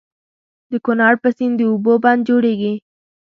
[0.71, 2.73] د کنړ په سيند د اوبو بند جوړيږي.